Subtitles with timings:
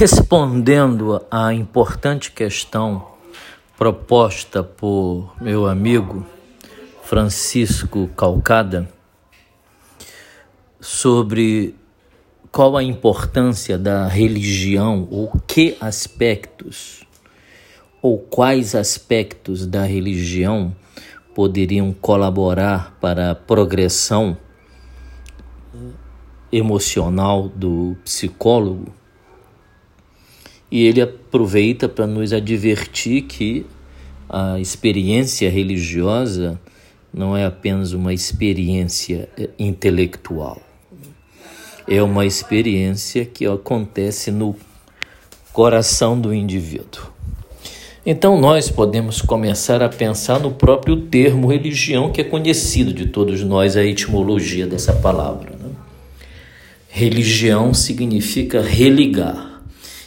[0.00, 3.06] Respondendo à importante questão
[3.76, 6.24] proposta por meu amigo
[7.02, 8.88] Francisco Calcada
[10.80, 11.74] sobre
[12.50, 17.06] qual a importância da religião ou que aspectos
[18.00, 20.74] ou quais aspectos da religião
[21.34, 24.34] poderiam colaborar para a progressão
[26.50, 28.98] emocional do psicólogo.
[30.70, 33.66] E ele aproveita para nos advertir que
[34.28, 36.60] a experiência religiosa
[37.12, 40.62] não é apenas uma experiência intelectual,
[41.88, 44.54] é uma experiência que acontece no
[45.52, 47.10] coração do indivíduo.
[48.06, 53.42] Então nós podemos começar a pensar no próprio termo religião, que é conhecido de todos
[53.42, 55.50] nós, a etimologia dessa palavra.
[55.50, 55.70] Né?
[56.88, 59.49] Religião significa religar.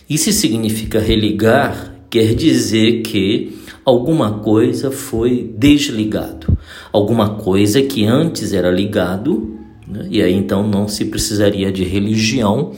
[0.10, 6.58] E se significa religar, quer dizer que alguma coisa foi desligado,
[6.92, 10.08] alguma coisa que antes era ligado, né?
[10.10, 12.74] e aí então não se precisaria de religião,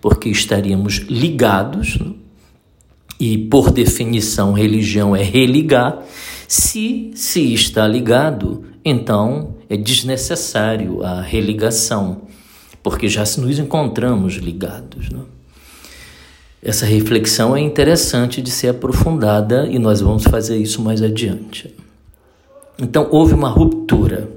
[0.00, 1.98] porque estaríamos ligados.
[1.98, 2.12] Né?
[3.20, 6.02] e por definição religião é religar,
[6.46, 12.22] se se está ligado, então é desnecessário a religação,
[12.82, 15.10] porque já nos encontramos ligados.
[15.10, 15.20] Né?
[16.62, 21.74] Essa reflexão é interessante de ser aprofundada e nós vamos fazer isso mais adiante.
[22.80, 24.28] Então houve uma ruptura,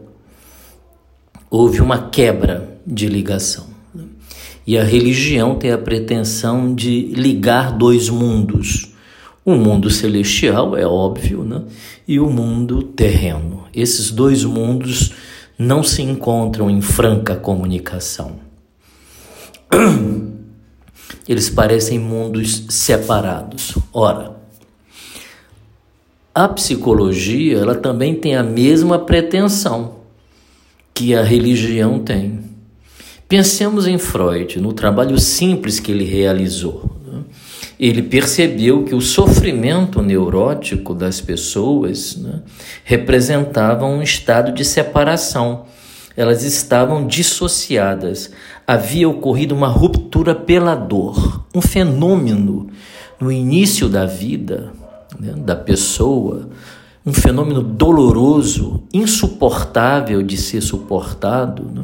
[1.49, 3.71] houve uma quebra de ligação.
[4.65, 8.91] E a religião tem a pretensão de ligar dois mundos.
[9.43, 11.63] O mundo celestial, é óbvio, né?
[12.07, 13.65] e o mundo terreno.
[13.73, 15.13] Esses dois mundos
[15.57, 18.35] não se encontram em franca comunicação.
[21.27, 23.77] Eles parecem mundos separados.
[23.93, 24.35] Ora,
[26.33, 29.95] a psicologia ela também tem a mesma pretensão
[30.93, 32.39] que a religião tem.
[33.27, 37.01] Pensemos em Freud, no trabalho simples que ele realizou.
[37.81, 42.41] Ele percebeu que o sofrimento neurótico das pessoas né,
[42.83, 45.65] representava um estado de separação.
[46.15, 48.29] Elas estavam dissociadas.
[48.65, 52.67] Havia ocorrido uma ruptura pela dor, um fenômeno
[53.19, 54.71] no início da vida
[55.19, 56.49] né, da pessoa,
[57.05, 61.63] um fenômeno doloroso, insuportável de ser suportado.
[61.73, 61.83] Né?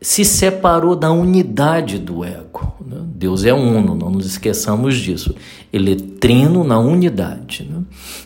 [0.00, 2.74] Se separou da unidade do ego.
[2.84, 2.96] Né?
[3.14, 5.34] Deus é uno, não nos esqueçamos disso.
[5.70, 7.68] Ele é trino na unidade.
[7.70, 7.82] Né?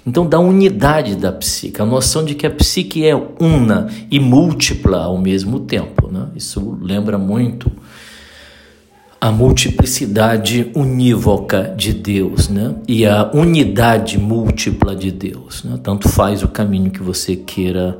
[0.06, 5.04] Então, da unidade da psique, a noção de que a psique é una e múltipla
[5.04, 6.08] ao mesmo tempo.
[6.08, 6.28] Né?
[6.36, 7.70] Isso lembra muito
[9.20, 12.74] a multiplicidade unívoca de Deus né?
[12.86, 15.64] e a unidade múltipla de Deus.
[15.64, 15.80] Né?
[15.82, 17.98] Tanto faz o caminho que você queira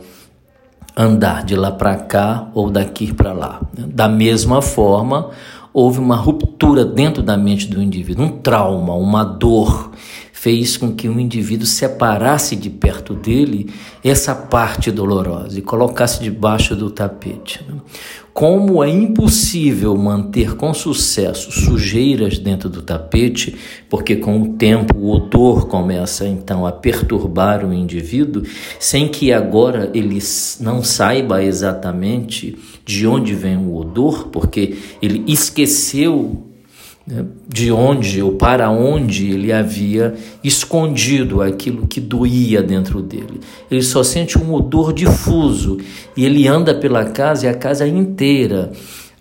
[0.97, 3.61] andar de lá para cá ou daqui para lá.
[3.73, 5.31] Da mesma forma,
[5.73, 9.91] houve uma ruptura dentro da mente do indivíduo, um trauma, uma dor,
[10.33, 13.73] fez com que o indivíduo separasse de perto dele
[14.05, 17.65] essa parte dolorosa e colocasse debaixo do tapete.
[18.35, 23.55] Como é impossível manter com sucesso sujeiras dentro do tapete,
[23.89, 28.43] porque com o tempo o odor começa então a perturbar o indivíduo,
[28.81, 30.19] sem que agora ele
[30.59, 36.44] não saiba exatamente de onde vem o odor, porque ele esqueceu
[37.07, 43.41] né, de onde ou para onde ele havia escondido aquilo que doía dentro dele.
[43.71, 45.79] Ele só sente um odor difuso
[46.17, 48.73] e ele anda pela casa e a casa inteira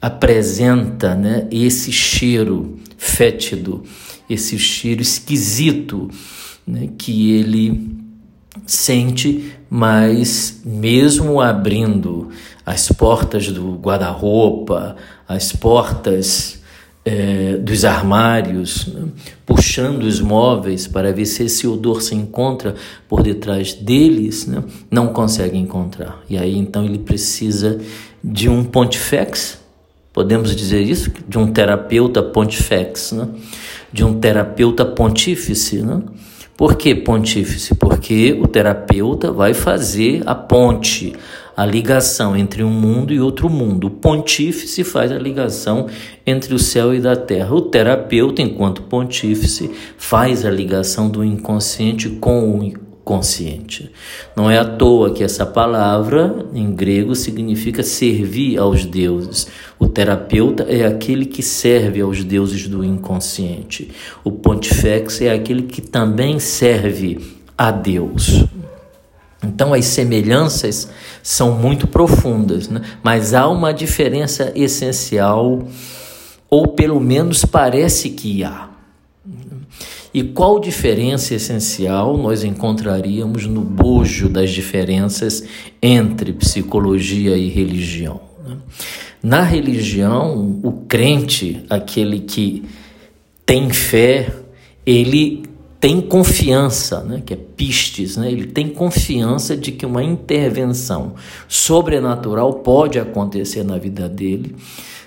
[0.01, 3.83] apresenta né, esse cheiro fétido,
[4.29, 6.09] esse cheiro esquisito
[6.65, 7.97] né, que ele
[8.65, 12.29] sente, mas mesmo abrindo
[12.65, 14.95] as portas do guarda-roupa,
[15.27, 16.62] as portas
[17.05, 19.03] é, dos armários, né?
[19.45, 22.75] puxando os móveis para ver se esse odor se encontra
[23.09, 24.63] por detrás deles, né?
[24.89, 26.21] não consegue encontrar.
[26.29, 27.79] E aí então ele precisa
[28.23, 29.59] de um pontifex,
[30.13, 33.27] podemos dizer isso, de um terapeuta pontifex, né?
[33.91, 35.81] de um terapeuta pontífice.
[35.81, 36.01] Né?
[36.55, 37.75] Por que pontífice?
[37.75, 41.13] Porque o terapeuta vai fazer a ponte,
[41.55, 43.87] a ligação entre um mundo e outro mundo.
[43.87, 45.87] O pontífice faz a ligação
[46.25, 47.53] entre o céu e da terra.
[47.53, 52.73] O terapeuta, enquanto pontífice, faz a ligação do inconsciente com o
[53.03, 53.91] consciente.
[54.35, 59.47] Não é à toa que essa palavra em grego significa servir aos deuses.
[59.77, 63.91] O terapeuta é aquele que serve aos deuses do inconsciente.
[64.23, 67.19] O pontifex é aquele que também serve
[67.57, 68.45] a Deus.
[69.43, 70.89] Então as semelhanças
[71.21, 72.81] são muito profundas, né?
[73.03, 75.67] mas há uma diferença essencial,
[76.49, 78.69] ou pelo menos parece que há.
[80.13, 85.43] E qual diferença essencial nós encontraríamos no bojo das diferenças
[85.81, 88.21] entre psicologia e religião?
[88.47, 88.57] Né?
[89.23, 92.63] Na religião, o crente, aquele que
[93.45, 94.31] tem fé,
[94.85, 95.43] ele
[95.83, 101.15] tem confiança, né, que é pistes, né, ele tem confiança de que uma intervenção
[101.45, 104.55] sobrenatural pode acontecer na vida dele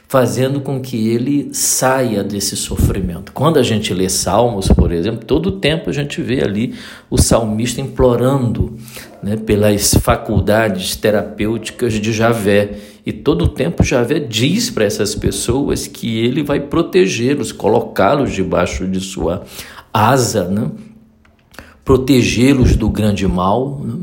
[0.07, 3.33] fazendo com que ele saia desse sofrimento.
[3.33, 6.75] Quando a gente lê Salmos, por exemplo, todo tempo a gente vê ali
[7.11, 8.77] o salmista implorando
[9.23, 12.75] né, pelas faculdades terapêuticas de Javé.
[13.05, 18.87] E todo o tempo Javé diz para essas pessoas que ele vai protegê-los, colocá-los debaixo
[18.87, 19.45] de sua
[19.97, 20.71] asa, né?
[21.85, 23.81] protegê-los do grande mal.
[23.83, 24.01] Né?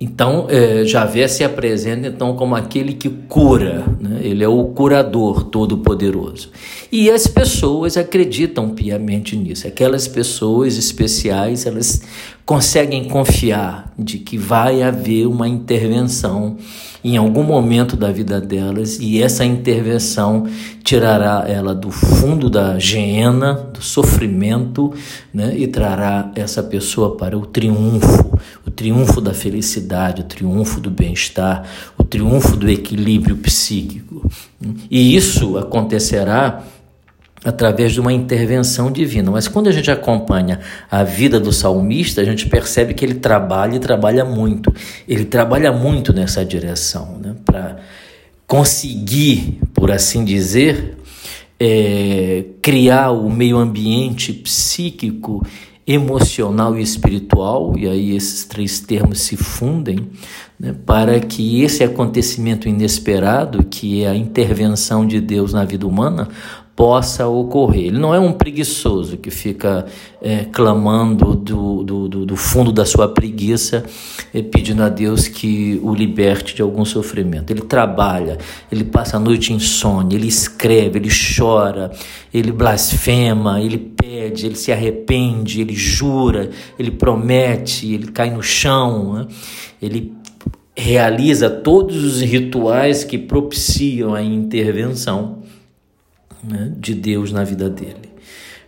[0.00, 4.20] Então, é, Javé se apresenta então como aquele que cura, né?
[4.22, 6.50] ele é o curador todo-poderoso.
[6.90, 9.66] E as pessoas acreditam piamente nisso.
[9.66, 12.00] Aquelas pessoas especiais, elas
[12.46, 16.56] conseguem confiar de que vai haver uma intervenção
[17.04, 20.46] em algum momento da vida delas e essa intervenção
[20.82, 24.92] tirará ela do fundo da geena, do sofrimento,
[25.32, 28.38] né, e trará essa pessoa para o triunfo,
[28.78, 34.30] triunfo da felicidade, o triunfo do bem-estar, o triunfo do equilíbrio psíquico.
[34.88, 36.62] E isso acontecerá
[37.44, 39.32] através de uma intervenção divina.
[39.32, 43.74] Mas quando a gente acompanha a vida do salmista, a gente percebe que ele trabalha
[43.74, 44.72] e trabalha muito.
[45.08, 47.34] Ele trabalha muito nessa direção, né?
[47.44, 47.78] para
[48.46, 50.98] conseguir, por assim dizer,
[51.58, 55.44] é, criar o meio ambiente psíquico,
[55.90, 60.10] emocional e espiritual, e aí esses três termos se fundem,
[60.60, 66.28] né, para que esse acontecimento inesperado, que é a intervenção de Deus na vida humana,
[66.78, 67.86] possa ocorrer.
[67.86, 69.84] Ele não é um preguiçoso que fica
[70.22, 73.84] é, clamando do, do, do, fundo da sua preguiça,
[74.32, 77.50] é, pedindo a Deus que o liberte de algum sofrimento.
[77.50, 78.38] Ele trabalha,
[78.70, 81.90] ele passa a noite insônia, ele escreve, ele chora,
[82.32, 86.48] ele blasfema, ele pede, ele se arrepende, ele jura,
[86.78, 89.26] ele promete, ele cai no chão, né?
[89.82, 90.12] ele
[90.76, 95.38] realiza todos os rituais que propiciam a intervenção
[96.42, 98.08] né, de Deus na vida dele.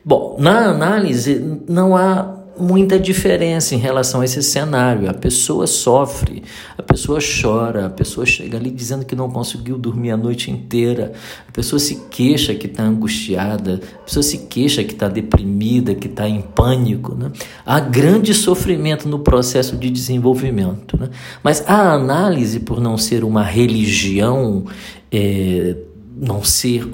[0.05, 5.08] Bom, na análise não há muita diferença em relação a esse cenário.
[5.08, 6.43] A pessoa sofre,
[6.76, 11.12] a pessoa chora, a pessoa chega ali dizendo que não conseguiu dormir a noite inteira,
[11.49, 16.06] a pessoa se queixa que está angustiada, a pessoa se queixa que está deprimida, que
[16.06, 17.14] está em pânico.
[17.14, 17.32] Né?
[17.64, 20.99] Há grande sofrimento no processo de desenvolvimento.
[20.99, 21.08] Né?
[21.43, 24.64] Mas a análise, por não ser uma religião,
[25.11, 25.76] é,
[26.20, 26.87] não ser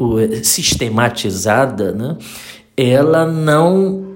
[0.44, 2.17] sistematizada, né?
[2.76, 4.06] ela não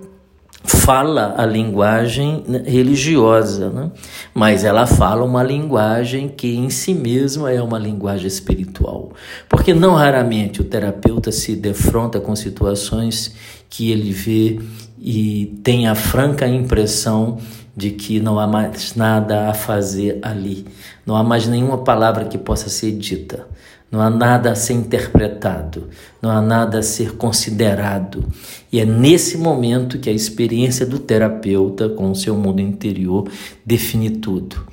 [0.63, 3.91] fala a linguagem religiosa, né?
[4.33, 9.13] mas ela fala uma linguagem que em si mesma é uma linguagem espiritual.
[9.49, 13.35] Porque não raramente o terapeuta se defronta com situações
[13.69, 14.61] que ele vê
[15.01, 17.39] e tem a franca impressão
[17.75, 20.67] de que não há mais nada a fazer ali,
[21.07, 23.47] não há mais nenhuma palavra que possa ser dita.
[23.91, 25.89] Não há nada a ser interpretado,
[26.23, 28.25] não há nada a ser considerado.
[28.73, 33.29] E é nesse momento que a experiência do terapeuta com o seu mundo interior
[33.67, 34.65] define tudo.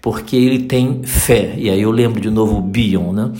[0.00, 1.54] Porque ele tem fé.
[1.56, 3.30] E aí eu lembro de novo o Bion, né?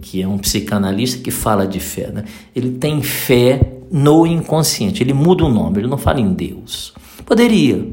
[0.00, 2.08] que é um psicanalista que fala de fé.
[2.08, 2.24] Né?
[2.54, 5.02] Ele tem fé no inconsciente.
[5.02, 6.92] Ele muda o nome, ele não fala em Deus.
[7.24, 7.84] Poderia,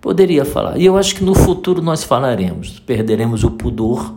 [0.00, 0.78] poderia falar.
[0.78, 4.14] E eu acho que no futuro nós falaremos, perderemos o pudor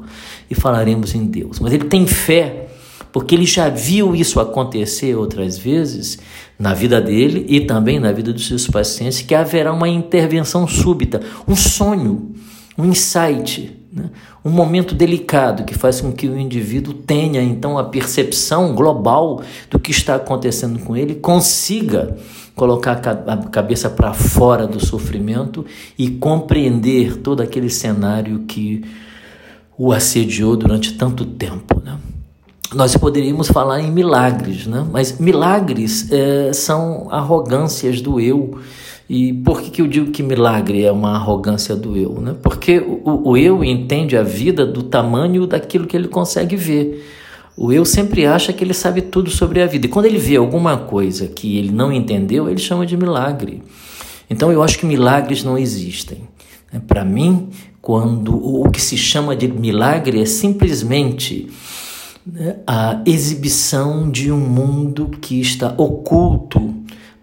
[0.50, 1.60] e falaremos em Deus.
[1.60, 2.68] Mas ele tem fé,
[3.12, 6.20] porque ele já viu isso acontecer outras vezes
[6.58, 11.22] na vida dele e também na vida dos seus pacientes, que haverá uma intervenção súbita,
[11.48, 12.34] um sonho,
[12.78, 14.10] um insight, né?
[14.44, 19.80] um momento delicado que faz com que o indivíduo tenha então a percepção global do
[19.80, 22.16] que está acontecendo com ele, consiga
[22.56, 22.94] colocar
[23.28, 25.64] a cabeça para fora do sofrimento
[25.98, 28.84] e compreender todo aquele cenário que
[29.78, 31.82] o assediou durante tanto tempo.
[31.84, 31.98] Né?
[32.74, 34.86] Nós poderíamos falar em milagres, né?
[34.92, 38.60] mas milagres é, são arrogâncias do eu
[39.10, 42.20] E por que, que eu digo que milagre é uma arrogância do eu?
[42.20, 42.36] Né?
[42.42, 47.06] Porque o, o eu entende a vida do tamanho daquilo que ele consegue ver.
[47.56, 49.88] O eu sempre acha que ele sabe tudo sobre a vida.
[49.88, 53.64] E quando ele vê alguma coisa que ele não entendeu, ele chama de milagre.
[54.30, 56.20] Então eu acho que milagres não existem.
[56.72, 56.82] Né?
[56.86, 57.50] Para mim,
[57.88, 61.48] quando o que se chama de milagre é simplesmente
[62.26, 66.76] né, a exibição de um mundo que está oculto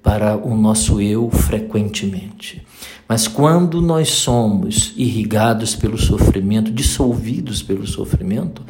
[0.02, 2.64] para o nosso eu frequentemente.
[3.06, 8.62] Mas quando nós somos irrigados pelo sofrimento, dissolvidos pelo sofrimento,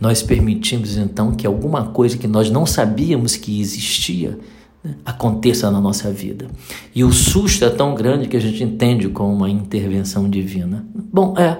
[0.00, 4.38] nós permitimos então que alguma coisa que nós não sabíamos que existia
[4.82, 6.48] né, aconteça na nossa vida.
[6.94, 10.84] E o susto é tão grande que a gente entende como uma intervenção divina.
[10.94, 11.58] Bom, é,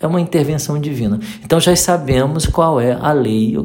[0.00, 1.20] é uma intervenção divina.
[1.44, 3.56] Então já sabemos qual é a lei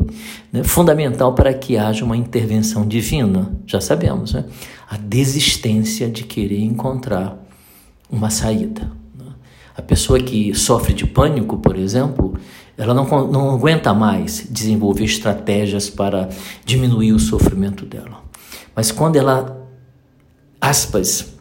[0.52, 3.52] né, fundamental para que haja uma intervenção divina.
[3.66, 4.46] Já sabemos, né?
[4.90, 7.38] A desistência de querer encontrar
[8.10, 8.92] uma saída.
[9.18, 9.26] Né?
[9.76, 12.36] A pessoa que sofre de pânico, por exemplo,
[12.78, 16.30] ela não, não aguenta mais desenvolver estratégias para
[16.64, 18.27] diminuir o sofrimento dela.
[18.78, 19.68] Mas quando ela,
[20.62, 21.34] aspas,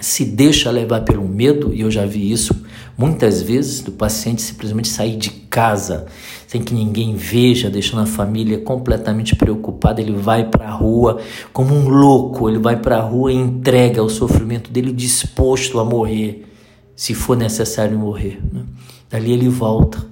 [0.00, 2.52] se deixa levar pelo medo, e eu já vi isso
[2.96, 6.06] Muitas vezes do paciente simplesmente sair de casa
[6.46, 11.18] sem que ninguém veja, deixando a família completamente preocupada, ele vai para a rua
[11.52, 15.84] como um louco, ele vai para a rua e entrega o sofrimento dele disposto a
[15.84, 16.46] morrer,
[16.94, 18.38] se for necessário morrer.
[18.52, 18.64] Né?
[19.08, 20.06] Dali ele volta,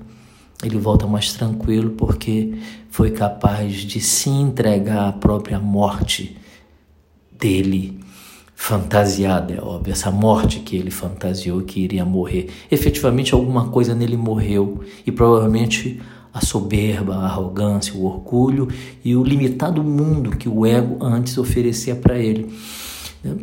[0.64, 2.54] ele volta mais tranquilo porque
[2.88, 6.38] foi capaz de se entregar à própria morte
[7.40, 7.98] dele
[8.54, 12.50] fantasiada, é óbvio, essa morte que ele fantasiou que iria morrer.
[12.70, 15.98] Efetivamente, alguma coisa nele morreu e provavelmente
[16.32, 18.68] a soberba, a arrogância, o orgulho
[19.02, 22.52] e o limitado mundo que o ego antes oferecia para ele.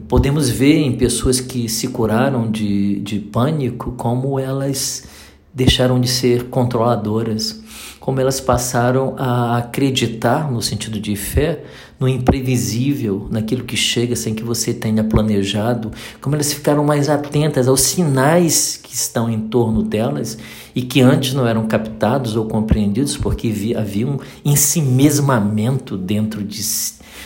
[0.07, 5.03] Podemos ver em pessoas que se curaram de, de pânico como elas
[5.57, 7.63] deixaram de ser controladoras,
[7.99, 11.63] como elas passaram a acreditar, no sentido de fé,
[11.99, 17.67] no imprevisível, naquilo que chega sem que você tenha planejado, como elas ficaram mais atentas
[17.67, 20.37] aos sinais que estão em torno delas
[20.75, 26.61] e que antes não eram captados ou compreendidos porque havia um ensimesmamento dentro de,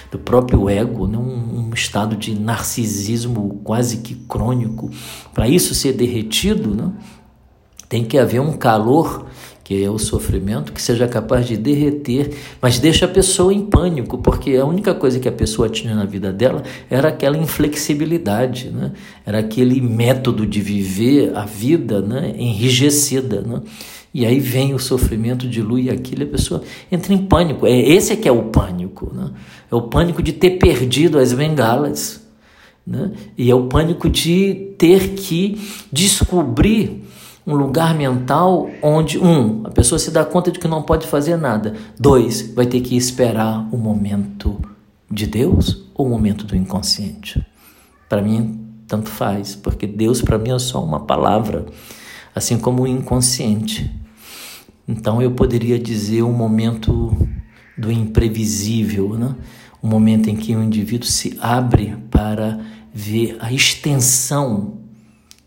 [0.09, 1.17] do próprio ego, né?
[1.17, 4.89] um, um estado de narcisismo quase que crônico.
[5.33, 6.93] Para isso ser derretido, né?
[7.91, 9.25] Tem que haver um calor
[9.65, 14.17] que é o sofrimento, que seja capaz de derreter, mas deixa a pessoa em pânico,
[14.17, 18.93] porque a única coisa que a pessoa tinha na vida dela era aquela inflexibilidade, né?
[19.25, 22.33] era aquele método de viver a vida né?
[22.37, 23.41] enrijecida.
[23.41, 23.61] Né?
[24.13, 27.67] E aí vem o sofrimento, dilui aquilo, e a pessoa entra em pânico.
[27.67, 29.31] É esse é que é o pânico, né?
[29.69, 32.25] É o pânico de ter perdido as bengalas,
[32.87, 33.11] né?
[33.37, 37.03] E é o pânico de ter que descobrir
[37.45, 41.37] um lugar mental onde, um, a pessoa se dá conta de que não pode fazer
[41.37, 41.75] nada.
[41.99, 44.59] Dois, vai ter que esperar o momento
[45.09, 47.45] de Deus ou o momento do inconsciente.
[48.07, 51.65] Para mim, tanto faz, porque Deus para mim é só uma palavra,
[52.35, 53.89] assim como o inconsciente.
[54.87, 57.15] Então eu poderia dizer um momento
[57.77, 59.35] do imprevisível, né?
[59.81, 62.59] um momento em que o indivíduo se abre para
[62.93, 64.79] ver a extensão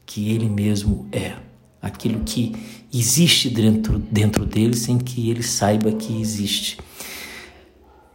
[0.06, 1.43] que ele mesmo é
[1.84, 2.54] aquilo que
[2.92, 6.78] existe dentro, dentro dele sem que ele saiba que existe.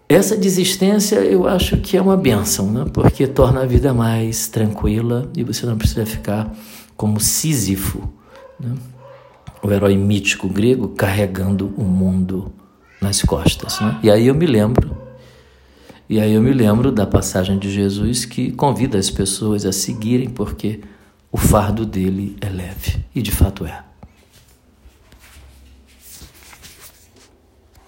[0.08, 2.86] Essa desistência eu acho que é uma benção, né?
[2.92, 6.52] porque torna a vida mais tranquila e você não precisa ficar
[6.98, 8.12] como Sísifo,
[8.60, 8.74] né?
[9.62, 12.52] o herói mítico grego, carregando o mundo
[13.00, 13.80] nas costas.
[13.80, 14.00] Né?
[14.02, 14.98] E aí eu me lembro,
[16.10, 20.30] e aí eu me lembro da passagem de Jesus que convida as pessoas a seguirem,
[20.30, 20.80] porque
[21.32, 23.04] o fardo dele é leve.
[23.14, 23.89] E de fato é.